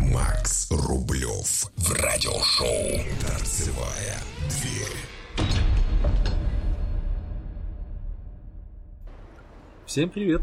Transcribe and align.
Макс 0.00 0.70
Рублев 0.70 1.70
в 1.76 1.92
радиошоу 1.92 3.04
«Торцевая 3.20 4.16
дверь». 4.48 4.96
Всем 9.84 10.08
привет! 10.08 10.40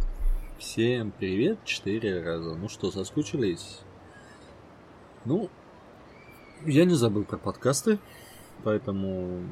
Всем 0.59 1.09
привет 1.09 1.57
четыре 1.65 2.21
раза. 2.21 2.53
Ну 2.53 2.69
что, 2.69 2.91
соскучились? 2.91 3.79
Ну, 5.25 5.49
я 6.63 6.85
не 6.85 6.93
забыл 6.93 7.23
про 7.23 7.37
подкасты, 7.37 7.97
поэтому 8.63 9.43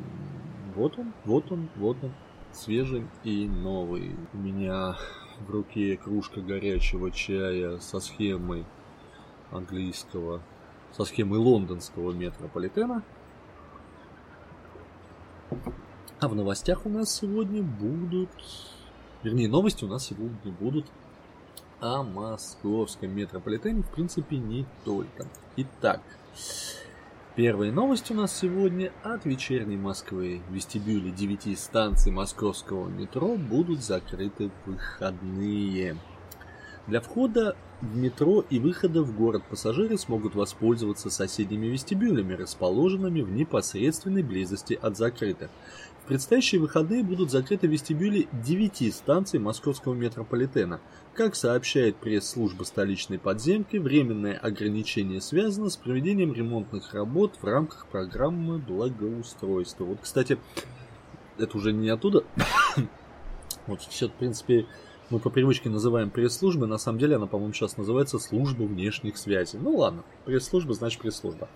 вот 0.76 1.00
он, 1.00 1.14
вот 1.26 1.52
он, 1.52 1.68
вот 1.78 1.98
он, 2.04 2.14
свежий 2.54 3.08
и 3.24 3.48
новый. 3.48 4.16
У 4.34 4.38
меня 4.38 4.98
в 5.40 5.50
руке 5.50 5.98
кружка 5.98 6.42
горячего 6.42 7.10
чая 7.10 7.80
со 7.80 8.00
схемой 8.00 8.66
английского, 9.56 10.42
со 10.92 11.05
схемой 11.05 11.40
лондонского 11.40 12.12
метрополитена. 12.12 13.04
А 16.20 16.28
в 16.28 16.36
новостях 16.36 16.86
у 16.86 16.90
нас 16.90 17.14
сегодня 17.14 17.62
будут... 17.62 18.30
Вернее, 19.23 19.50
новости 19.50 19.84
у 19.84 19.88
нас 19.88 20.05
сегодня 20.05 20.52
будут 20.59 20.86
о 21.81 22.04
московском 22.04 23.16
метрополитене, 23.16 23.81
в 23.84 23.90
принципе, 23.90 24.38
не 24.38 24.66
только. 24.86 25.28
Итак, 25.58 26.02
первая 27.36 27.72
новость 27.72 28.12
у 28.12 28.14
нас 28.14 28.36
сегодня 28.38 28.92
от 29.03 29.26
вечерней 29.26 29.78
Москвы. 29.78 30.42
Вестибюли 30.50 31.09
9 31.09 31.59
станций 31.59 32.12
московского 32.12 32.88
метро 32.88 33.36
будут 33.36 33.84
закрыты 33.84 34.50
в 34.50 34.70
выходные. 34.70 35.98
Для 36.88 37.02
входа 37.02 37.58
в 37.85 37.95
метро 37.98 38.44
и 38.49 38.59
выхода 38.59 39.02
в 39.03 39.16
город 39.16 39.44
пассажиры 39.49 39.98
смогут 39.98 40.35
воспользоваться 40.35 41.09
соседними 41.09 41.67
вестибюлями, 41.67 42.34
расположенными 42.34 43.22
в 43.22 43.31
непосредственной 43.31 44.23
близости 44.23 44.77
от 44.81 44.97
закрытых. 44.97 45.50
В 46.03 46.08
предстоящие 46.08 46.61
выходные 46.61 47.03
будут 47.03 47.31
закрыты 47.31 47.67
вестибюли 47.67 48.27
9 48.31 48.94
станций 48.94 49.39
московского 49.39 49.94
метрополитена. 49.94 50.80
Как 51.14 51.36
сообщает 51.36 51.95
пресс-служба 51.95 52.64
столичной 52.64 53.17
подземки, 53.17 53.77
временное 53.77 54.38
ограничение 54.38 55.22
связано 55.22 55.70
с 55.70 55.77
проведением 55.77 56.33
ремонтных 56.33 56.94
работ 56.94 57.38
в 57.42 57.45
рамках 57.45 57.88
программы 57.88 58.59
благоустройства. 58.59 59.86
Вот, 59.86 59.99
кстати, 60.02 60.38
это 61.38 61.58
уже 61.58 61.73
не 61.73 61.89
оттуда. 61.89 62.23
вот 63.67 63.81
все, 63.81 64.08
в 64.08 64.14
принципе, 64.14 64.67
мы 65.09 65.20
по 65.20 65.30
привычке 65.30 65.70
называем 65.70 66.09
пресс-службой, 66.09 66.67
на 66.67 66.78
самом 66.78 67.00
деле 67.00 67.16
она, 67.16 67.28
по-моему, 67.28 67.53
сейчас 67.53 67.78
называется 67.78 68.20
служба 68.20 68.64
внешних 68.64 69.17
связей. 69.17 69.59
Ну 69.61 69.75
ладно, 69.75 70.03
пресс-служба 70.25 70.73
значит 70.73 71.02
пресс-служба. 71.02 71.48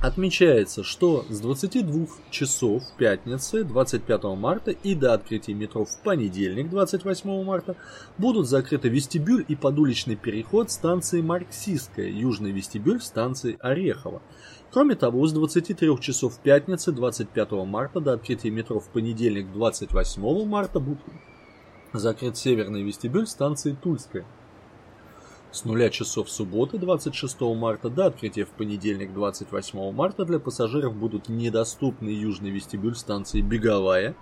Отмечается, 0.00 0.82
что 0.82 1.26
с 1.28 1.40
22 1.40 2.06
часов 2.30 2.82
пятницы 2.96 3.64
25 3.64 4.24
марта 4.36 4.70
и 4.70 4.94
до 4.94 5.12
открытия 5.12 5.52
метро 5.52 5.84
в 5.84 6.00
понедельник 6.02 6.70
28 6.70 7.44
марта 7.44 7.76
будут 8.16 8.48
закрыты 8.48 8.88
вестибюль 8.88 9.44
и 9.46 9.56
подуличный 9.56 10.16
переход 10.16 10.70
станции 10.70 11.20
Марксистская, 11.20 12.08
южный 12.08 12.50
вестибюль 12.50 13.02
станции 13.02 13.58
Орехово. 13.60 14.22
Кроме 14.70 14.94
того, 14.94 15.26
с 15.26 15.34
23 15.34 16.00
часов 16.00 16.38
пятницы 16.38 16.92
25 16.92 17.50
марта 17.66 18.00
до 18.00 18.14
открытия 18.14 18.50
метро 18.50 18.80
в 18.80 18.88
понедельник 18.88 19.52
28 19.52 20.46
марта 20.46 20.80
будут 20.80 21.00
закрыт 21.92 22.36
северный 22.36 22.82
вестибюль 22.82 23.26
станции 23.26 23.76
Тульская. 23.80 24.24
С 25.50 25.64
нуля 25.64 25.90
часов 25.90 26.30
субботы 26.30 26.78
26 26.78 27.40
марта 27.40 27.90
до 27.90 28.06
открытия 28.06 28.44
в 28.44 28.50
понедельник 28.50 29.12
28 29.12 29.90
марта 29.92 30.24
для 30.24 30.38
пассажиров 30.38 30.94
будут 30.94 31.28
недоступны 31.28 32.08
южный 32.08 32.50
вестибюль 32.50 32.94
станции 32.94 33.40
Беговая, 33.40 34.14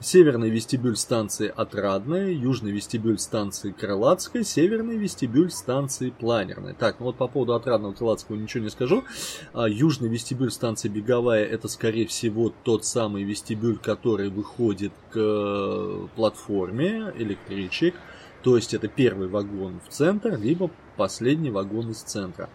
северный 0.00 0.50
вестибюль 0.50 0.96
станции 0.96 1.52
Отрадная, 1.54 2.30
южный 2.30 2.70
вестибюль 2.70 3.18
станции 3.18 3.72
Крылатская, 3.72 4.44
северный 4.44 4.96
вестибюль 4.96 5.50
станции 5.50 6.10
Планерная. 6.10 6.74
Так, 6.74 7.00
ну 7.00 7.06
вот 7.06 7.16
по 7.16 7.26
поводу 7.26 7.54
Отрадного 7.54 7.92
Крылатского 7.92 8.36
ничего 8.36 8.64
не 8.64 8.70
скажу. 8.70 9.04
А, 9.52 9.68
южный 9.68 10.08
вестибюль 10.08 10.50
станции 10.50 10.88
Беговая 10.88 11.44
это 11.44 11.68
скорее 11.68 12.06
всего 12.06 12.52
тот 12.64 12.84
самый 12.84 13.24
вестибюль, 13.24 13.78
который 13.78 14.28
выходит 14.28 14.92
к 15.10 15.16
э, 15.16 16.06
платформе 16.14 17.12
электричек. 17.16 17.94
То 18.42 18.56
есть 18.56 18.74
это 18.74 18.88
первый 18.88 19.28
вагон 19.28 19.80
в 19.86 19.92
центр, 19.92 20.38
либо 20.38 20.70
последний 20.96 21.50
вагон 21.50 21.90
из 21.90 22.02
центра. 22.02 22.48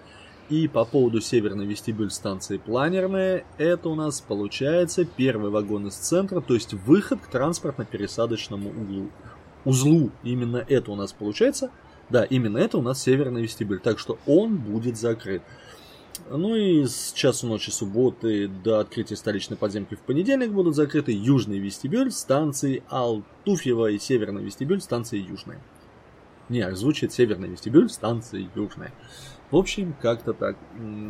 И 0.49 0.67
по 0.67 0.83
поводу 0.83 1.21
северной 1.21 1.65
вестибюль 1.65 2.11
станции 2.11 2.57
Планерная, 2.57 3.45
это 3.57 3.89
у 3.89 3.95
нас 3.95 4.19
получается 4.21 5.05
первый 5.05 5.49
вагон 5.49 5.87
из 5.87 5.95
центра, 5.95 6.41
то 6.41 6.53
есть 6.53 6.73
выход 6.73 7.19
к 7.21 7.29
транспортно-пересадочному 7.33 8.69
углу. 8.69 9.09
узлу. 9.63 10.11
Именно 10.23 10.65
это 10.67 10.91
у 10.91 10.95
нас 10.95 11.13
получается. 11.13 11.71
Да, 12.09 12.23
именно 12.25 12.57
это 12.57 12.77
у 12.77 12.81
нас 12.81 13.01
северный 13.01 13.41
вестибюль. 13.43 13.79
Так 13.79 13.99
что 13.99 14.19
он 14.27 14.57
будет 14.57 14.97
закрыт. 14.97 15.41
Ну 16.29 16.55
и 16.55 16.85
с 16.85 17.11
часу 17.13 17.47
ночи 17.47 17.69
субботы 17.69 18.47
до 18.47 18.79
открытия 18.79 19.15
столичной 19.15 19.57
подземки 19.57 19.95
в 19.95 19.99
понедельник 20.01 20.51
будут 20.51 20.75
закрыты 20.75 21.11
южный 21.11 21.59
вестибюль 21.59 22.11
станции 22.11 22.83
Алтуфьева 22.89 23.91
и 23.91 23.99
северный 23.99 24.43
вестибюль 24.43 24.81
станции 24.81 25.17
Южная. 25.17 25.61
Не, 26.49 26.75
звучит 26.75 27.13
северный 27.13 27.49
вестибюль 27.49 27.89
станции 27.89 28.49
Южная. 28.53 28.91
В 29.53 29.57
общем, 29.57 29.93
как-то 30.01 30.33
так. 30.33 30.57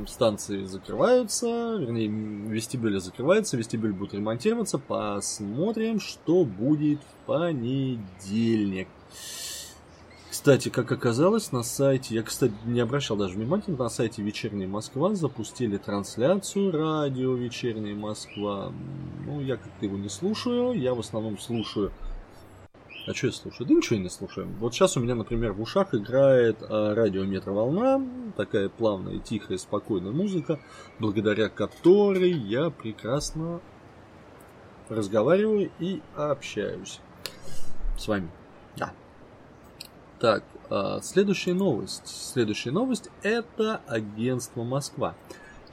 Станции 0.06 0.66
закрываются, 0.66 1.78
вернее, 1.80 2.10
вестибюли 2.10 2.98
закрываются, 2.98 3.56
вестибюль 3.56 3.94
будет 3.94 4.16
ремонтироваться. 4.16 4.80
Посмотрим, 4.80 6.02
что 6.02 6.44
будет 6.44 7.00
в 7.00 7.26
понедельник. 7.26 8.90
Кстати, 10.30 10.68
как 10.68 10.92
оказалось, 10.92 11.54
на 11.54 11.64
сайте, 11.64 12.16
я, 12.16 12.22
кстати, 12.22 12.54
не 12.66 12.82
обращал 12.82 13.16
даже 13.16 13.36
внимания, 13.36 13.64
на 13.68 13.88
сайте 13.88 14.22
Вечерняя 14.22 14.68
Москва 14.68 15.16
запустили 15.16 15.78
трансляцию 15.78 16.74
радио 16.74 17.36
Вечерняя 17.36 17.96
Москва. 17.96 18.74
Ну, 19.26 19.40
я 19.40 19.56
как-то 19.56 19.86
его 19.86 19.98
не 19.98 20.10
слушаю, 20.10 20.74
я 20.74 20.94
в 20.94 21.00
основном 21.00 21.40
слушаю 21.40 21.94
а 23.06 23.14
что 23.14 23.28
я 23.28 23.34
слушаю? 23.34 23.68
Да 23.68 23.74
ничего 23.74 24.00
не 24.00 24.10
слушаю. 24.10 24.48
Вот 24.60 24.74
сейчас 24.74 24.96
у 24.96 25.02
меня, 25.02 25.16
например, 25.16 25.52
в 25.52 25.62
ушах 25.62 25.94
играет 25.94 26.58
а, 26.62 26.96
радио 26.96 27.26
Метроволна, 27.26 28.06
такая 28.38 28.70
плавная, 28.70 29.20
тихая, 29.20 29.58
спокойная 29.58 30.12
музыка, 30.12 30.60
благодаря 31.00 31.50
которой 31.50 32.32
я 32.32 32.70
прекрасно 32.70 33.60
разговариваю 34.88 35.70
и 35.80 36.02
общаюсь 36.16 37.02
с 37.98 38.08
вами. 38.08 38.30
Да. 38.78 38.94
Так, 40.20 40.46
а, 40.70 41.02
следующая 41.02 41.54
новость. 41.54 42.08
Следующая 42.08 42.72
новость 42.72 43.10
это 43.22 43.82
агентство 43.88 44.64
Москва. 44.64 45.16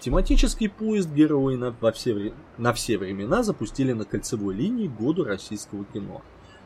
Тематический 0.00 0.68
поезд 0.68 1.10
герои 1.10 1.54
на, 1.56 1.70
во 1.80 1.92
все, 1.92 2.32
на 2.58 2.72
все 2.72 2.98
времена 2.98 3.44
запустили 3.44 3.92
на 3.92 4.04
кольцевой 4.04 4.54
линии 4.54 4.88
году 4.88 5.24
российского 5.24 5.84
кино. 5.84 6.22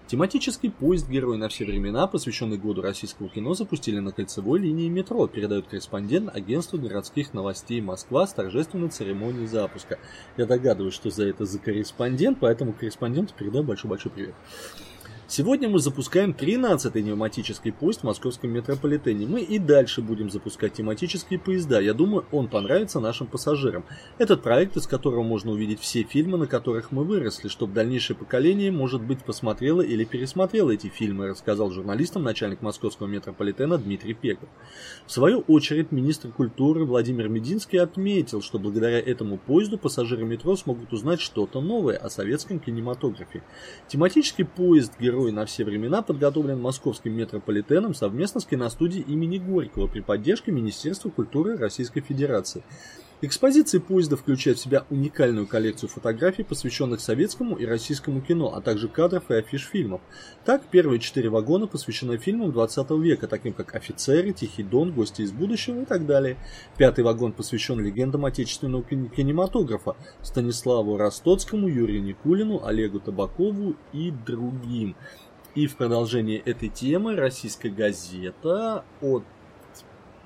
Тематический 0.06 0.70
поезд 0.70 1.08
«Герой 1.08 1.38
на 1.38 1.48
все 1.48 1.64
времена», 1.64 2.06
посвященный 2.06 2.58
году 2.58 2.82
российского 2.82 3.30
кино, 3.30 3.54
запустили 3.54 4.00
на 4.00 4.12
кольцевой 4.12 4.60
линии 4.60 4.90
метро, 4.90 5.26
передает 5.26 5.66
корреспондент 5.66 6.28
агентства 6.36 6.76
городских 6.76 7.32
новостей 7.32 7.80
Москва 7.80 8.26
с 8.26 8.34
торжественной 8.34 8.90
церемонией 8.90 9.46
запуска. 9.46 9.98
Я 10.36 10.44
догадываюсь, 10.44 10.92
что 10.92 11.08
за 11.08 11.26
это 11.26 11.46
за 11.46 11.58
корреспондент, 11.58 12.36
поэтому 12.38 12.74
корреспонденту 12.74 13.32
передаю 13.34 13.64
большой-большой 13.64 14.12
привет. 14.12 14.34
Сегодня 15.26 15.70
мы 15.70 15.78
запускаем 15.78 16.32
13-й 16.38 16.90
пневматический 16.90 17.72
поезд 17.72 18.00
в 18.00 18.04
московском 18.04 18.50
метрополитене. 18.50 19.26
Мы 19.26 19.40
и 19.40 19.58
дальше 19.58 20.02
будем 20.02 20.30
запускать 20.30 20.74
тематические 20.74 21.38
поезда. 21.38 21.80
Я 21.80 21.94
думаю, 21.94 22.26
он 22.30 22.48
понравится 22.48 23.00
нашим 23.00 23.26
пассажирам. 23.26 23.86
Этот 24.18 24.42
проект, 24.42 24.76
из 24.76 24.86
которого 24.86 25.22
можно 25.22 25.52
увидеть 25.52 25.80
все 25.80 26.02
фильмы, 26.02 26.36
на 26.36 26.46
которых 26.46 26.92
мы 26.92 27.04
выросли, 27.04 27.48
чтобы 27.48 27.72
дальнейшее 27.72 28.18
поколение, 28.18 28.70
может 28.70 29.00
быть, 29.00 29.24
посмотрело 29.24 29.80
или 29.80 30.04
пересмотрело 30.04 30.70
эти 30.70 30.88
фильмы, 30.88 31.28
рассказал 31.28 31.70
журналистам 31.70 32.22
начальник 32.22 32.60
московского 32.60 33.06
метрополитена 33.06 33.78
Дмитрий 33.78 34.12
Пегов. 34.12 34.50
В 35.06 35.10
свою 35.10 35.40
очередь, 35.40 35.90
министр 35.90 36.32
культуры 36.32 36.84
Владимир 36.84 37.30
Мединский 37.30 37.78
отметил, 37.78 38.42
что 38.42 38.58
благодаря 38.58 39.00
этому 39.00 39.38
поезду 39.38 39.78
пассажиры 39.78 40.24
метро 40.24 40.54
смогут 40.54 40.92
узнать 40.92 41.22
что-то 41.22 41.62
новое 41.62 41.96
о 41.96 42.10
советском 42.10 42.60
кинематографе. 42.60 43.42
Тематический 43.88 44.44
поезд 44.44 44.92
«Герой 45.00 45.13
герой 45.14 45.30
на 45.30 45.46
все 45.46 45.64
времена 45.64 46.02
подготовлен 46.02 46.60
московским 46.60 47.12
метрополитеном 47.12 47.94
совместно 47.94 48.40
с 48.40 48.46
киностудией 48.46 49.04
имени 49.04 49.38
Горького 49.38 49.86
при 49.86 50.00
поддержке 50.00 50.50
Министерства 50.50 51.08
культуры 51.08 51.56
Российской 51.56 52.00
Федерации. 52.00 52.64
Экспозиции 53.24 53.78
поезда 53.78 54.18
включают 54.18 54.58
в 54.58 54.62
себя 54.62 54.84
уникальную 54.90 55.46
коллекцию 55.46 55.88
фотографий, 55.88 56.42
посвященных 56.42 57.00
советскому 57.00 57.56
и 57.56 57.64
российскому 57.64 58.20
кино, 58.20 58.52
а 58.54 58.60
также 58.60 58.86
кадров 58.86 59.30
и 59.30 59.34
афиш 59.34 59.66
фильмов. 59.66 60.02
Так, 60.44 60.62
первые 60.70 61.00
четыре 61.00 61.30
вагона 61.30 61.66
посвящены 61.66 62.18
фильмам 62.18 62.52
20 62.52 62.90
века, 62.90 63.26
таким 63.26 63.54
как 63.54 63.74
«Офицеры», 63.74 64.34
«Тихий 64.34 64.62
дон», 64.62 64.92
«Гости 64.92 65.22
из 65.22 65.32
будущего» 65.32 65.80
и 65.80 65.84
так 65.86 66.04
далее. 66.04 66.36
Пятый 66.76 67.02
вагон 67.02 67.32
посвящен 67.32 67.80
легендам 67.80 68.26
отечественного 68.26 68.84
кинематографа 68.84 69.96
Станиславу 70.20 70.98
Ростоцкому, 70.98 71.66
Юрию 71.66 72.02
Никулину, 72.02 72.62
Олегу 72.62 73.00
Табакову 73.00 73.74
и 73.94 74.10
другим. 74.10 74.96
И 75.54 75.66
в 75.66 75.76
продолжении 75.76 76.36
этой 76.36 76.68
темы 76.68 77.16
российская 77.16 77.70
газета 77.70 78.84
от 79.00 79.24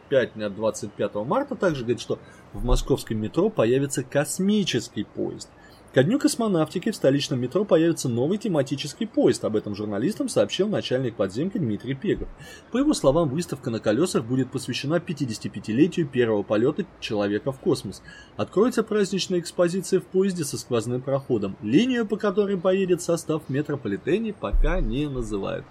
5 0.08 0.36
на 0.36 0.50
25 0.50 1.14
марта 1.26 1.54
также 1.54 1.82
говорит, 1.82 2.00
что 2.00 2.18
в 2.52 2.64
московском 2.64 3.18
метро 3.18 3.50
появится 3.50 4.02
космический 4.02 5.04
поезд. 5.04 5.48
Ко 5.94 6.04
дню 6.04 6.18
космонавтики 6.18 6.90
в 6.90 6.96
столичном 6.96 7.40
метро 7.40 7.64
появится 7.64 8.10
новый 8.10 8.36
тематический 8.36 9.06
поезд. 9.06 9.42
Об 9.44 9.56
этом 9.56 9.74
журналистам 9.74 10.28
сообщил 10.28 10.68
начальник 10.68 11.16
подземки 11.16 11.56
Дмитрий 11.56 11.94
Пегов. 11.94 12.28
По 12.70 12.76
его 12.76 12.92
словам, 12.92 13.30
выставка 13.30 13.70
на 13.70 13.80
колесах 13.80 14.24
будет 14.24 14.50
посвящена 14.50 14.98
55-летию 14.98 16.06
первого 16.06 16.42
полета 16.42 16.84
человека 17.00 17.52
в 17.52 17.58
космос. 17.58 18.02
Откроется 18.36 18.82
праздничная 18.82 19.40
экспозиция 19.40 20.00
в 20.00 20.04
поезде 20.04 20.44
со 20.44 20.58
сквозным 20.58 21.00
проходом. 21.00 21.56
Линию, 21.62 22.06
по 22.06 22.18
которой 22.18 22.58
поедет 22.58 23.00
состав 23.00 23.48
метрополитене, 23.48 24.34
пока 24.34 24.80
не 24.80 25.08
называют. 25.08 25.64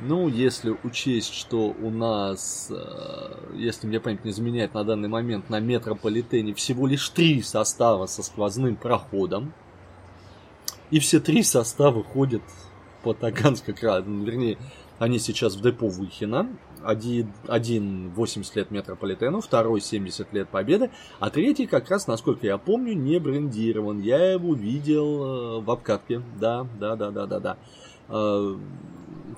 Ну, 0.00 0.28
если 0.28 0.76
учесть, 0.84 1.34
что 1.34 1.74
у 1.80 1.90
нас, 1.90 2.70
э, 2.70 3.56
если 3.56 3.88
мне 3.88 3.98
память 3.98 4.24
не 4.24 4.30
изменяет 4.30 4.72
на 4.74 4.84
данный 4.84 5.08
момент, 5.08 5.50
на 5.50 5.58
метрополитене 5.58 6.54
всего 6.54 6.86
лишь 6.86 7.08
три 7.08 7.42
состава 7.42 8.06
со 8.06 8.22
сквозным 8.22 8.76
проходом, 8.76 9.52
и 10.90 11.00
все 11.00 11.18
три 11.18 11.42
состава 11.42 12.04
ходят 12.04 12.42
по 13.02 13.16
ну, 13.20 14.24
вернее, 14.24 14.58
они 14.98 15.18
сейчас 15.18 15.56
в 15.56 15.62
депо 15.62 15.88
Выхина, 15.88 16.48
один, 16.82 17.32
один 17.46 18.10
80 18.10 18.56
лет 18.56 18.70
метрополитену, 18.70 19.40
второй 19.40 19.80
70 19.80 20.32
лет 20.32 20.48
Победы, 20.48 20.90
а 21.18 21.30
третий 21.30 21.66
как 21.66 21.90
раз, 21.90 22.06
насколько 22.06 22.46
я 22.46 22.58
помню, 22.58 22.94
не 22.94 23.18
брендирован. 23.18 24.00
Я 24.00 24.32
его 24.32 24.54
видел 24.54 25.58
э, 25.58 25.60
в 25.60 25.70
обкатке, 25.70 26.22
да, 26.40 26.66
да, 26.78 26.96
да, 26.96 27.10
да, 27.10 27.26
да, 27.26 27.40
да. 27.40 27.56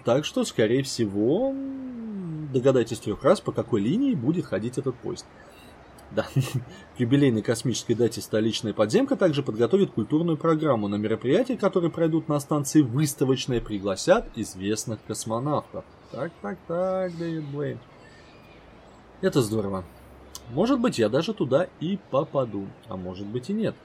Так 0.05 0.25
что, 0.25 0.44
скорее 0.44 0.82
всего, 0.82 1.55
догадайтесь 2.52 2.99
трех 2.99 3.23
раз, 3.23 3.41
по 3.41 3.52
какой 3.52 3.81
линии 3.81 4.14
будет 4.14 4.47
ходить 4.47 4.79
этот 4.79 4.94
поезд. 4.97 5.26
Да. 6.11 6.25
К 6.25 6.31
юбилейной 6.99 7.43
космической 7.43 7.94
дате 7.94 8.20
столичная 8.20 8.73
подземка 8.73 9.17
также 9.17 9.43
подготовит 9.43 9.93
культурную 9.93 10.37
программу. 10.37 10.88
На 10.88 10.97
мероприятия, 10.97 11.56
которые 11.56 11.91
пройдут 11.91 12.29
на 12.29 12.41
станции 12.41 12.82
выставочные, 12.82 13.61
пригласят 13.61 14.26
известных 14.35 14.99
космонавтов. 15.06 15.85
Так, 16.11 16.32
так, 16.43 16.58
так, 16.67 17.17
Дэвид 17.17 17.44
Блейн. 17.44 17.79
Это 19.20 19.41
здорово. 19.43 19.85
Может 20.50 20.81
быть, 20.81 20.99
я 20.99 21.08
даже 21.08 21.32
туда 21.32 21.69
и 21.79 21.99
попаду, 22.11 22.67
а 22.88 22.97
может 22.97 23.26
быть 23.26 23.50
и 23.50 23.52
нет. 23.52 23.76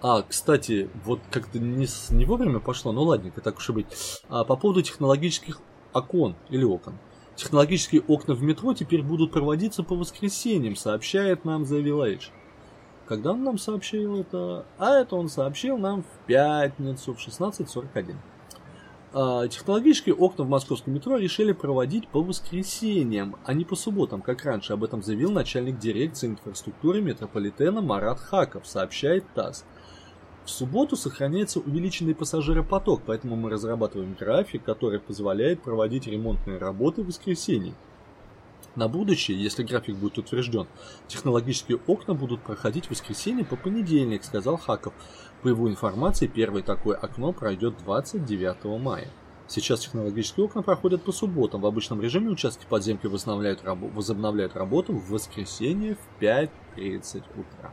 А, 0.00 0.22
кстати, 0.22 0.88
вот 1.04 1.20
как-то 1.30 1.58
не, 1.58 1.86
не 2.10 2.24
вовремя 2.24 2.60
пошло, 2.60 2.92
ну 2.92 3.02
ладненько, 3.02 3.40
так 3.40 3.58
уж 3.58 3.70
и 3.70 3.72
быть. 3.72 3.86
А, 4.28 4.44
по 4.44 4.56
поводу 4.56 4.82
технологических 4.82 5.60
окон 5.92 6.36
или 6.50 6.64
окон. 6.64 6.98
Технологические 7.34 8.02
окна 8.02 8.34
в 8.34 8.42
метро 8.42 8.74
теперь 8.74 9.02
будут 9.02 9.32
проводиться 9.32 9.82
по 9.82 9.94
воскресеньям, 9.94 10.76
сообщает 10.76 11.44
нам 11.44 11.62
The 11.62 11.82
Village. 11.82 12.30
Когда 13.06 13.32
он 13.32 13.42
нам 13.42 13.58
сообщил 13.58 14.20
это? 14.20 14.66
А 14.76 15.00
это 15.00 15.16
он 15.16 15.28
сообщил 15.28 15.78
нам 15.78 16.02
в 16.02 16.26
пятницу 16.26 17.14
в 17.14 17.18
16.41. 17.18 18.16
А, 19.14 19.48
технологические 19.48 20.14
окна 20.14 20.44
в 20.44 20.48
московском 20.48 20.92
метро 20.92 21.16
решили 21.16 21.52
проводить 21.52 22.08
по 22.08 22.22
воскресеньям, 22.22 23.36
а 23.44 23.54
не 23.54 23.64
по 23.64 23.74
субботам, 23.74 24.20
как 24.20 24.44
раньше. 24.44 24.74
Об 24.74 24.84
этом 24.84 25.02
заявил 25.02 25.32
начальник 25.32 25.78
дирекции 25.78 26.28
инфраструктуры 26.28 27.00
метрополитена 27.00 27.80
Марат 27.80 28.20
Хаков, 28.20 28.66
сообщает 28.66 29.24
ТАСС. 29.34 29.64
В 30.48 30.50
субботу 30.50 30.96
сохраняется 30.96 31.60
увеличенный 31.60 32.14
пассажиропоток, 32.14 33.02
поэтому 33.04 33.36
мы 33.36 33.50
разрабатываем 33.50 34.16
график, 34.18 34.64
который 34.64 34.98
позволяет 34.98 35.60
проводить 35.60 36.06
ремонтные 36.06 36.56
работы 36.56 37.02
в 37.02 37.08
воскресенье. 37.08 37.74
На 38.74 38.88
будущее, 38.88 39.38
если 39.38 39.62
график 39.62 39.96
будет 39.96 40.16
утвержден, 40.16 40.66
технологические 41.06 41.80
окна 41.86 42.14
будут 42.14 42.40
проходить 42.40 42.86
в 42.86 42.92
воскресенье 42.92 43.44
по 43.44 43.56
понедельник, 43.56 44.24
сказал 44.24 44.56
Хаков. 44.56 44.94
По 45.42 45.48
его 45.48 45.68
информации, 45.68 46.28
первое 46.28 46.62
такое 46.62 46.96
окно 46.96 47.34
пройдет 47.34 47.76
29 47.84 48.80
мая. 48.80 49.08
Сейчас 49.48 49.80
технологические 49.80 50.46
окна 50.46 50.62
проходят 50.62 51.02
по 51.02 51.12
субботам. 51.12 51.60
В 51.60 51.66
обычном 51.66 52.00
режиме 52.00 52.30
участки 52.30 52.64
подземки 52.66 53.06
возобновляют, 53.06 53.62
раб- 53.64 53.94
возобновляют 53.94 54.56
работу 54.56 54.94
в 54.94 55.10
воскресенье 55.10 55.96
в 55.96 56.22
5.30 56.22 57.22
утра. 57.36 57.70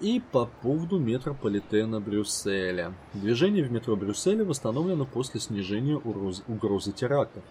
И 0.00 0.20
по 0.32 0.46
поводу 0.62 0.98
метрополитена 0.98 2.00
Брюсселя. 2.00 2.94
Движение 3.14 3.62
в 3.62 3.70
метро 3.70 3.94
Брюсселя 3.96 4.44
восстановлено 4.44 5.04
после 5.04 5.40
снижения 5.40 5.96
угрозы 5.96 6.92
терактов. 6.92 7.44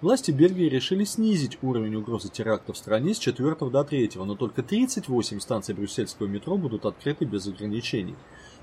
Власти 0.00 0.32
Бельгии 0.32 0.68
решили 0.68 1.04
снизить 1.04 1.58
уровень 1.62 1.94
угрозы 1.94 2.28
терактов 2.28 2.74
в 2.74 2.78
стране 2.78 3.14
с 3.14 3.18
4 3.18 3.54
до 3.70 3.84
3, 3.84 4.10
но 4.16 4.34
только 4.34 4.64
38 4.64 5.38
станций 5.38 5.76
брюссельского 5.76 6.26
метро 6.26 6.56
будут 6.56 6.86
открыты 6.86 7.24
без 7.24 7.46
ограничений. 7.46 8.16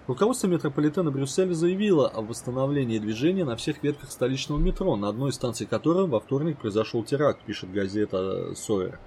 Руководство 0.08 0.48
метрополитена 0.48 1.12
Брюсселя 1.12 1.54
заявило 1.54 2.10
о 2.10 2.22
восстановлении 2.22 3.00
движения 3.00 3.46
на 3.46 3.56
всех 3.56 3.84
ветках 3.84 4.12
столичного 4.12 4.60
метро, 4.60 4.98
на 4.98 5.08
одной 5.08 5.30
из 5.30 5.36
станций 5.36 5.68
которого 5.68 6.08
во 6.08 6.20
вторник 6.20 6.58
произошел 6.58 7.04
теракт, 7.04 7.42
пишет 7.46 7.72
газета 7.72 8.54
Сойер. 8.56 9.00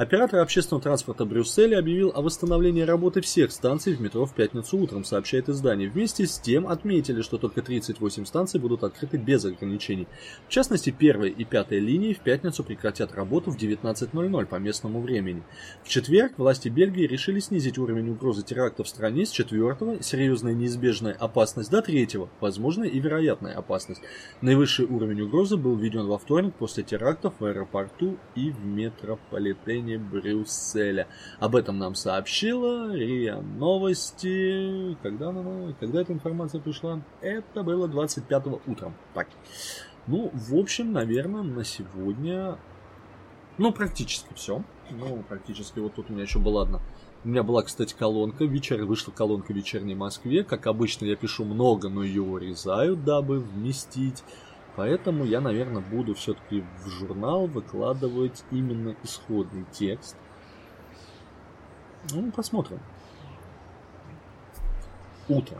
Оператор 0.00 0.40
общественного 0.40 0.82
транспорта 0.82 1.26
Брюсселя 1.26 1.78
объявил 1.78 2.10
о 2.14 2.22
восстановлении 2.22 2.80
работы 2.80 3.20
всех 3.20 3.52
станций 3.52 3.92
в 3.92 4.00
метро 4.00 4.24
в 4.24 4.32
пятницу 4.32 4.78
утром, 4.78 5.04
сообщает 5.04 5.50
издание. 5.50 5.90
Вместе 5.90 6.26
с 6.26 6.38
тем 6.38 6.68
отметили, 6.68 7.20
что 7.20 7.36
только 7.36 7.60
38 7.60 8.24
станций 8.24 8.58
будут 8.58 8.82
открыты 8.82 9.18
без 9.18 9.44
ограничений. 9.44 10.08
В 10.48 10.50
частности, 10.50 10.88
первая 10.88 11.28
и 11.28 11.44
пятая 11.44 11.80
линии 11.80 12.14
в 12.14 12.20
пятницу 12.20 12.64
прекратят 12.64 13.12
работу 13.12 13.50
в 13.50 13.58
19.00 13.58 14.46
по 14.46 14.54
местному 14.54 15.02
времени. 15.02 15.42
В 15.84 15.90
четверг 15.90 16.32
власти 16.38 16.70
Бельгии 16.70 17.06
решили 17.06 17.38
снизить 17.38 17.76
уровень 17.76 18.08
угрозы 18.08 18.42
теракта 18.42 18.84
в 18.84 18.88
стране 18.88 19.26
с 19.26 19.30
четвертого, 19.30 20.02
серьезная 20.02 20.54
неизбежная 20.54 21.12
опасность, 21.12 21.70
до 21.70 21.82
третьего, 21.82 22.30
возможная 22.40 22.88
и 22.88 22.98
вероятная 22.98 23.54
опасность. 23.54 24.00
Наивысший 24.40 24.86
уровень 24.86 25.20
угрозы 25.20 25.58
был 25.58 25.76
введен 25.76 26.06
во 26.06 26.16
вторник 26.16 26.54
после 26.54 26.84
терактов 26.84 27.34
в 27.38 27.44
аэропорту 27.44 28.16
и 28.34 28.50
в 28.50 28.64
метрополитене 28.64 29.89
районе 29.90 29.98
Брюсселя. 29.98 31.06
Об 31.38 31.56
этом 31.56 31.78
нам 31.78 31.94
сообщила 31.94 32.94
РИА 32.94 33.40
Новости. 33.40 34.96
Когда, 35.02 35.30
она, 35.30 35.72
когда 35.78 36.02
эта 36.02 36.12
информация 36.12 36.60
пришла? 36.60 37.00
Это 37.20 37.62
было 37.62 37.88
25 37.88 38.46
утром. 38.66 38.94
Так. 39.14 39.28
Ну, 40.06 40.30
в 40.32 40.56
общем, 40.56 40.92
наверное, 40.92 41.42
на 41.42 41.64
сегодня... 41.64 42.58
Ну, 43.58 43.72
практически 43.72 44.32
все. 44.34 44.62
Ну, 44.90 45.22
практически. 45.28 45.78
Вот 45.78 45.94
тут 45.94 46.10
у 46.10 46.12
меня 46.12 46.22
еще 46.22 46.38
была 46.38 46.62
одна 46.62 46.80
у 47.22 47.28
меня 47.28 47.42
была, 47.42 47.62
кстати, 47.62 47.94
колонка, 47.98 48.44
вечер, 48.44 48.82
вышла 48.86 49.12
колонка 49.12 49.52
в 49.52 49.56
вечерней 49.56 49.94
Москве. 49.94 50.42
Как 50.42 50.66
обычно, 50.66 51.04
я 51.04 51.16
пишу 51.16 51.44
много, 51.44 51.90
но 51.90 52.02
ее 52.02 52.22
урезаю, 52.22 52.96
дабы 52.96 53.40
вместить. 53.40 54.24
Поэтому 54.76 55.24
я, 55.24 55.40
наверное, 55.40 55.82
буду 55.82 56.14
все-таки 56.14 56.64
в 56.84 56.88
журнал 56.88 57.46
выкладывать 57.46 58.44
именно 58.50 58.94
исходный 59.02 59.66
текст. 59.72 60.16
Ну, 62.12 62.30
посмотрим. 62.30 62.80
Утро. 65.28 65.58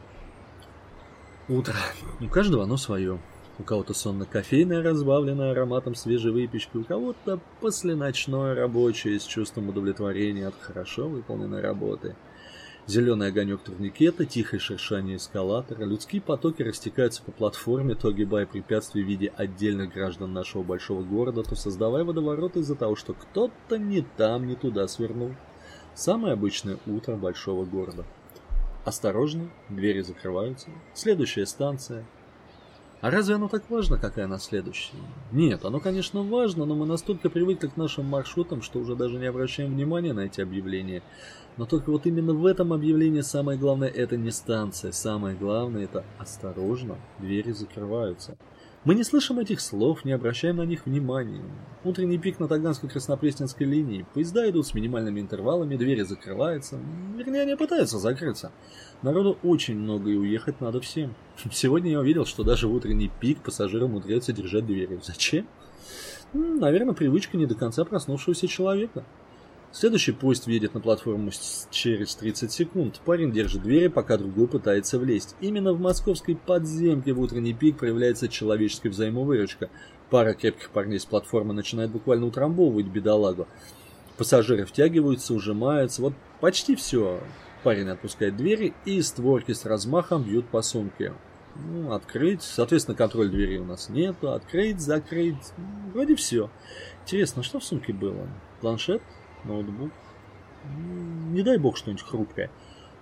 Утро. 1.48 1.74
У 2.20 2.28
каждого 2.28 2.64
оно 2.64 2.76
свое. 2.76 3.20
У 3.58 3.62
кого-то 3.62 3.92
сонно-кофейное, 3.92 4.82
разбавленное 4.82 5.50
ароматом 5.50 5.94
свежей 5.94 6.32
выпечки, 6.32 6.78
у 6.78 6.84
кого-то 6.84 7.40
посленочное 7.60 8.54
рабочее 8.54 9.20
с 9.20 9.24
чувством 9.24 9.68
удовлетворения 9.68 10.46
от 10.46 10.54
хорошо 10.60 11.08
выполненной 11.08 11.60
работы– 11.60 12.16
Зеленый 12.86 13.28
огонек 13.28 13.60
турникета, 13.60 14.24
тихое 14.24 14.58
шершание 14.58 15.16
эскалатора, 15.16 15.84
людские 15.84 16.20
потоки 16.20 16.62
растекаются 16.62 17.22
по 17.22 17.30
платформе, 17.30 17.94
то 17.94 18.08
огибая 18.08 18.46
препятствия 18.46 19.02
в 19.02 19.06
виде 19.06 19.32
отдельных 19.36 19.92
граждан 19.92 20.32
нашего 20.32 20.62
большого 20.62 21.02
города, 21.02 21.42
то 21.42 21.54
создавая 21.54 22.04
водоворот 22.04 22.56
из-за 22.56 22.74
того, 22.74 22.96
что 22.96 23.14
кто-то 23.14 23.78
не 23.78 24.02
там, 24.16 24.46
не 24.46 24.56
туда 24.56 24.88
свернул. 24.88 25.32
Самое 25.94 26.32
обычное 26.32 26.78
утро 26.86 27.16
большого 27.16 27.64
города. 27.64 28.04
Осторожно, 28.84 29.50
двери 29.68 30.00
закрываются. 30.00 30.70
Следующая 30.94 31.46
станция. 31.46 32.06
А 33.00 33.10
разве 33.10 33.36
оно 33.36 33.48
так 33.48 33.68
важно, 33.70 33.96
какая 33.96 34.26
она 34.26 34.38
следующая? 34.38 34.96
Нет, 35.32 35.64
оно, 35.64 35.80
конечно, 35.80 36.22
важно, 36.22 36.66
но 36.66 36.74
мы 36.74 36.84
настолько 36.84 37.30
привыкли 37.30 37.68
к 37.68 37.76
нашим 37.78 38.04
маршрутам, 38.04 38.60
что 38.60 38.78
уже 38.78 38.94
даже 38.94 39.16
не 39.18 39.26
обращаем 39.26 39.72
внимания 39.72 40.12
на 40.12 40.20
эти 40.20 40.42
объявления. 40.42 41.02
Но 41.56 41.66
только 41.66 41.90
вот 41.90 42.06
именно 42.06 42.32
в 42.32 42.46
этом 42.46 42.72
объявлении 42.72 43.20
самое 43.20 43.58
главное 43.58 43.88
это 43.88 44.16
не 44.16 44.30
станция, 44.30 44.92
самое 44.92 45.36
главное 45.36 45.84
это 45.84 46.04
осторожно, 46.18 46.96
двери 47.18 47.52
закрываются. 47.52 48.36
Мы 48.82 48.94
не 48.94 49.04
слышим 49.04 49.38
этих 49.38 49.60
слов, 49.60 50.06
не 50.06 50.12
обращаем 50.12 50.56
на 50.56 50.62
них 50.62 50.86
внимания. 50.86 51.42
Утренний 51.84 52.16
пик 52.16 52.40
на 52.40 52.48
Таганской-Краснопресненской 52.48 53.66
линии. 53.66 54.06
Поезда 54.14 54.48
идут 54.48 54.66
с 54.66 54.72
минимальными 54.72 55.20
интервалами, 55.20 55.76
двери 55.76 56.00
закрываются. 56.00 56.78
Вернее, 57.14 57.42
они 57.42 57.56
пытаются 57.56 57.98
закрыться. 57.98 58.52
Народу 59.02 59.36
очень 59.42 59.76
много 59.76 60.08
и 60.08 60.14
уехать 60.14 60.62
надо 60.62 60.80
всем. 60.80 61.14
Сегодня 61.52 61.90
я 61.90 62.00
увидел, 62.00 62.24
что 62.24 62.42
даже 62.42 62.68
в 62.68 62.74
утренний 62.74 63.10
пик 63.20 63.42
пассажиры 63.42 63.84
умудряются 63.84 64.32
держать 64.32 64.64
двери. 64.64 64.98
Зачем? 65.02 65.46
Наверное, 66.32 66.94
привычка 66.94 67.36
не 67.36 67.44
до 67.44 67.54
конца 67.54 67.84
проснувшегося 67.84 68.48
человека. 68.48 69.04
Следующий 69.72 70.10
поезд 70.10 70.46
въедет 70.46 70.74
на 70.74 70.80
платформу 70.80 71.30
через 71.70 72.16
30 72.16 72.50
секунд. 72.50 73.00
Парень 73.04 73.30
держит 73.30 73.62
двери, 73.62 73.86
пока 73.86 74.18
другой 74.18 74.48
пытается 74.48 74.98
влезть. 74.98 75.36
Именно 75.40 75.72
в 75.72 75.80
московской 75.80 76.34
подземке 76.34 77.12
в 77.12 77.20
утренний 77.20 77.54
пик 77.54 77.78
проявляется 77.78 78.28
человеческая 78.28 78.90
взаимовыручка. 78.90 79.70
Пара 80.10 80.34
крепких 80.34 80.70
парней 80.70 80.98
с 80.98 81.04
платформы 81.04 81.54
начинает 81.54 81.90
буквально 81.90 82.26
утрамбовывать 82.26 82.86
бедолагу. 82.86 83.46
Пассажиры 84.18 84.64
втягиваются, 84.64 85.34
ужимаются. 85.34 86.02
Вот 86.02 86.14
почти 86.40 86.74
все. 86.74 87.20
Парень 87.62 87.90
отпускает 87.90 88.36
двери, 88.36 88.74
и 88.84 89.00
створки 89.02 89.52
с 89.52 89.64
размахом 89.64 90.24
бьют 90.24 90.48
по 90.48 90.62
сумке. 90.62 91.14
Ну, 91.54 91.92
открыть. 91.92 92.42
Соответственно, 92.42 92.96
контроль 92.96 93.28
двери 93.28 93.58
у 93.58 93.64
нас 93.64 93.88
нету. 93.88 94.32
Открыть, 94.32 94.80
закрыть. 94.80 95.52
Вроде 95.94 96.16
все. 96.16 96.50
Интересно, 97.04 97.44
что 97.44 97.60
в 97.60 97.64
сумке 97.64 97.92
было? 97.92 98.28
Планшет? 98.60 99.00
Ноутбук. 99.44 99.90
Не 101.30 101.42
дай 101.42 101.58
бог 101.58 101.76
что-нибудь 101.76 102.02
хрупкое. 102.02 102.50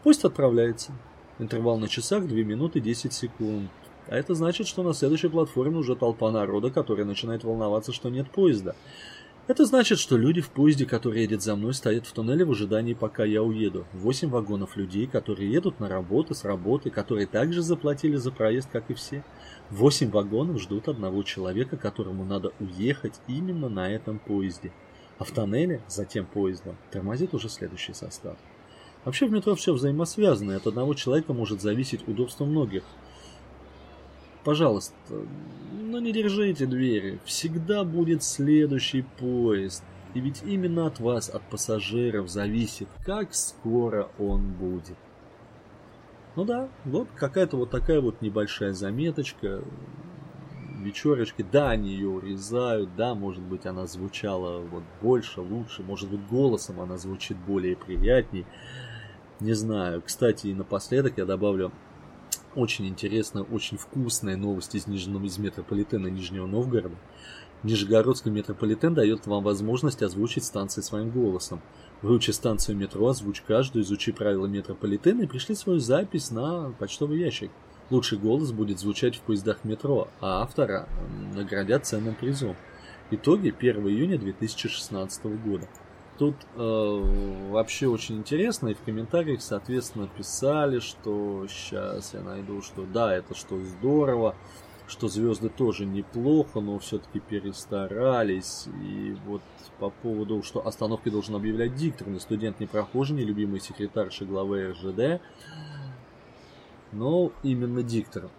Поезд 0.03 0.25
отправляется. 0.25 0.93
Интервал 1.39 1.79
на 1.79 1.89
часах 1.89 2.27
2 2.27 2.37
минуты 2.39 2.81
10 2.81 3.13
секунд. 3.13 3.71
А 4.09 4.17
это 4.17 4.35
значит, 4.35 4.67
что 4.67 4.83
на 4.83 4.95
следующей 4.95 5.29
платформе 5.29 5.77
уже 5.77 5.95
толпа 5.95 6.31
народа, 6.31 6.71
которая 6.71 7.05
начинает 7.05 7.45
волноваться, 7.45 7.93
что 7.93 8.09
нет 8.09 8.31
поезда. 8.31 8.75
Это 9.49 9.65
значит, 9.65 9.99
что 9.99 10.19
люди 10.19 10.43
в 10.43 10.51
поезде, 10.51 10.85
который 10.85 11.23
едет 11.23 11.43
за 11.43 11.57
мной, 11.57 11.73
стоят 11.73 12.07
в 12.07 12.13
туннеле 12.13 12.45
в 12.45 12.51
ожидании, 12.51 12.93
пока 12.93 13.25
я 13.25 13.43
уеду. 13.43 13.87
Восемь 13.95 14.29
вагонов 14.29 14.77
людей, 14.77 15.07
которые 15.07 15.51
едут 15.51 15.81
на 15.81 15.89
работу, 15.89 16.35
с 16.35 16.45
работы, 16.45 16.91
которые 16.91 17.27
также 17.27 17.63
заплатили 17.63 18.17
за 18.17 18.31
проезд, 18.31 18.69
как 18.71 18.91
и 18.91 18.95
все. 18.95 19.25
Восемь 19.71 20.11
вагонов 20.11 20.61
ждут 20.61 20.89
одного 20.89 21.23
человека, 21.23 21.79
которому 21.79 22.27
надо 22.27 22.53
уехать 22.61 23.21
именно 23.27 23.71
на 23.71 23.91
этом 23.91 24.19
поезде. 24.19 24.71
А 25.19 25.25
в 25.25 25.31
тоннеле, 25.33 25.81
затем 25.89 26.27
поездом, 26.27 26.77
тормозит 26.91 27.35
уже 27.35 27.49
следующий 27.49 27.93
состав. 27.93 28.37
Вообще 29.05 29.27
в 29.27 29.33
метро 29.33 29.55
все 29.55 29.73
взаимосвязано, 29.73 30.53
и 30.53 30.57
от 30.57 30.67
одного 30.67 30.95
человека 30.95 31.33
может 31.33 31.61
зависеть 31.61 32.07
удобство 32.07 32.45
многих. 32.45 32.85
Пожалуйста, 34.45 34.95
ну 35.73 35.99
не 36.01 36.13
держите 36.13 36.67
двери, 36.67 37.19
всегда 37.25 37.85
будет 37.85 38.23
следующий 38.23 39.03
поезд. 39.03 39.83
И 40.15 40.21
ведь 40.21 40.43
именно 40.43 40.87
от 40.87 41.01
вас, 41.01 41.29
от 41.29 41.43
пассажиров, 41.43 42.29
зависит, 42.29 42.89
как 43.05 43.35
скоро 43.35 44.09
он 44.19 44.53
будет. 44.53 44.97
Ну 46.35 46.45
да, 46.45 46.69
вот 46.85 47.09
какая-то 47.15 47.57
вот 47.57 47.71
такая 47.71 48.01
вот 48.01 48.23
небольшая 48.23 48.73
заметочка 48.73 49.63
вечерочки, 50.89 51.45
да, 51.51 51.71
они 51.71 51.91
ее 51.91 52.09
урезают, 52.09 52.97
да, 52.97 53.15
может 53.15 53.43
быть, 53.43 53.67
она 53.67 53.87
звучала 53.87 54.61
вот 54.61 54.83
больше, 55.01 55.41
лучше, 55.41 55.83
может 55.83 56.11
быть, 56.11 56.27
голосом 56.29 56.81
она 56.81 56.97
звучит 56.97 57.37
более 57.37 57.77
приятней. 57.77 58.47
Не 59.41 59.53
знаю. 59.53 60.03
Кстати, 60.05 60.49
и 60.49 60.55
напоследок 60.55 61.15
я 61.19 61.25
добавлю 61.25 61.71
очень 62.55 62.89
интересная, 62.89 63.45
очень 63.45 63.77
вкусная 63.77 64.37
новость 64.37 64.75
из, 64.75 64.87
Нижнего, 64.87 65.25
из 65.25 65.39
метрополитена 65.39 66.09
Нижнего 66.09 66.47
Новгорода. 66.47 66.97
Нижегородский 67.63 68.31
метрополитен 68.31 68.95
дает 68.95 69.27
вам 69.27 69.43
возможность 69.43 70.03
озвучить 70.03 70.45
станции 70.45 70.81
своим 70.81 71.11
голосом. 71.11 71.61
Выучи 72.03 72.31
станцию 72.31 72.77
метро, 72.77 73.09
озвучь 73.09 73.43
каждую, 73.43 73.85
изучи 73.85 74.13
правила 74.13 74.47
метрополитена 74.47 75.23
и 75.23 75.27
пришли 75.27 75.55
свою 75.55 75.81
запись 75.81 76.31
на 76.31 76.73
почтовый 76.79 77.19
ящик. 77.19 77.51
Лучший 77.91 78.19
голос 78.19 78.53
будет 78.53 78.79
звучать 78.79 79.17
в 79.17 79.21
поездах 79.23 79.65
метро, 79.65 80.09
а 80.21 80.43
автора 80.43 80.87
наградят 81.35 81.87
ценным 81.87 82.15
призом. 82.15 82.55
Итоги 83.11 83.55
1 83.57 83.89
июня 83.89 84.19
2016 84.19 85.25
года. 85.43 85.67
Тут 86.19 86.35
э, 86.57 87.49
вообще 87.51 87.87
очень 87.87 88.19
интересно, 88.19 88.69
и 88.69 88.75
в 88.75 88.83
комментариях, 88.83 89.41
соответственно, 89.41 90.09
писали, 90.09 90.81
что 90.81 91.47
сейчас 91.49 92.13
я 92.13 92.21
найду, 92.21 92.61
что 92.61 92.85
да, 92.85 93.15
это 93.17 93.35
что 93.35 93.63
здорово, 93.65 94.35
что 94.87 95.09
звезды 95.09 95.49
тоже 95.49 95.87
неплохо, 95.87 96.61
но 96.61 96.79
все-таки 96.81 97.21
перестарались. 97.21 98.67
И 98.83 99.17
вот 99.25 99.43
по 99.79 99.89
поводу, 99.89 100.43
что 100.43 100.67
остановки 100.67 101.09
должен 101.09 101.37
объявлять 101.37 101.75
диктор, 101.77 102.09
не 102.09 102.19
студент, 102.19 102.61
не 102.61 102.67
прохожий, 102.67 103.17
не 103.17 103.25
любимый 103.25 103.61
секретарши 103.61 104.27
главы 104.27 104.73
РЖД 104.73 105.23
но 106.93 107.33
именно 107.43 107.83
диктором. 107.83 108.31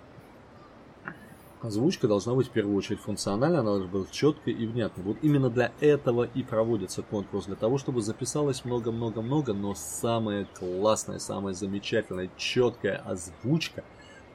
Озвучка 1.61 2.07
должна 2.07 2.35
быть 2.35 2.47
в 2.47 2.51
первую 2.51 2.77
очередь 2.77 3.01
функциональной, 3.01 3.59
она 3.59 3.71
должна 3.71 3.87
быть 3.87 4.11
четкой 4.11 4.53
и 4.53 4.65
внятной. 4.65 5.03
Вот 5.03 5.17
именно 5.21 5.49
для 5.49 5.73
этого 5.81 6.23
и 6.23 6.41
проводится 6.41 7.01
конкурс, 7.01 7.47
для 7.47 7.57
того, 7.57 7.77
чтобы 7.77 8.01
записалось 8.01 8.63
много-много-много, 8.63 9.51
но 9.53 9.75
самая 9.75 10.47
классная, 10.57 11.19
самая 11.19 11.53
замечательная, 11.53 12.29
четкая 12.37 12.97
озвучка 12.97 13.83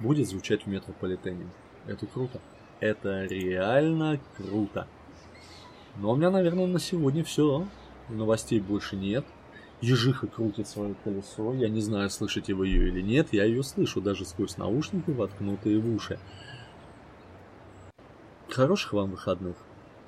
будет 0.00 0.28
звучать 0.28 0.64
в 0.64 0.66
метрополитене. 0.66 1.46
Это 1.86 2.06
круто. 2.06 2.40
Это 2.80 3.24
реально 3.24 4.20
круто. 4.36 4.86
Но 5.96 6.10
у 6.10 6.16
меня, 6.16 6.30
наверное, 6.30 6.66
на 6.66 6.78
сегодня 6.78 7.24
все. 7.24 7.66
Новостей 8.10 8.60
больше 8.60 8.96
нет. 8.96 9.24
Ежиха 9.84 10.26
крутит 10.26 10.66
свое 10.66 10.94
колесо. 11.04 11.52
Я 11.52 11.68
не 11.68 11.82
знаю, 11.82 12.08
слышите 12.08 12.54
вы 12.54 12.68
ее 12.68 12.88
или 12.88 13.02
нет. 13.02 13.28
Я 13.32 13.44
ее 13.44 13.62
слышу 13.62 14.00
даже 14.00 14.24
сквозь 14.24 14.56
наушники, 14.56 15.10
воткнутые 15.10 15.78
в 15.78 15.94
уши. 15.94 16.18
Хороших 18.48 18.94
вам 18.94 19.10
выходных. 19.10 19.56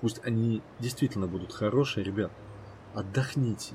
Пусть 0.01 0.25
они 0.25 0.63
действительно 0.79 1.27
будут 1.27 1.53
хорошие, 1.53 2.05
ребят. 2.05 2.33
Отдохните. 2.95 3.75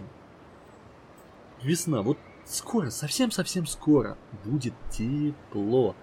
Весна. 1.61 2.01
Вот 2.01 2.17
скоро, 2.45 2.89
совсем-совсем 2.89 3.67
скоро 3.67 4.17
будет 4.43 4.73
тепло. 4.89 5.95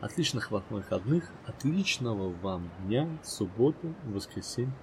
Отличных 0.00 0.50
вам 0.50 0.64
выходных, 0.70 1.30
отличного 1.46 2.32
вам 2.42 2.68
дня, 2.80 3.08
субботы, 3.22 3.94
воскресенье. 4.06 4.74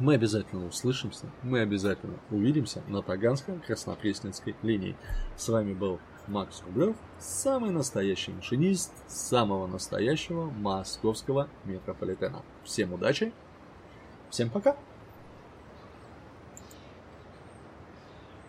Мы 0.00 0.14
обязательно 0.14 0.66
услышимся, 0.66 1.26
мы 1.42 1.60
обязательно 1.60 2.18
увидимся 2.30 2.82
на 2.88 3.02
Таганской-Краснопресненской 3.02 4.56
линии. 4.62 4.96
С 5.36 5.46
вами 5.50 5.74
был 5.74 6.00
Макс 6.26 6.62
Рублев, 6.62 6.96
самый 7.18 7.70
настоящий 7.70 8.32
машинист 8.32 8.92
самого 9.08 9.66
настоящего 9.66 10.46
московского 10.46 11.50
метрополитена. 11.66 12.42
Всем 12.64 12.94
удачи, 12.94 13.34
всем 14.30 14.48
пока! 14.48 14.74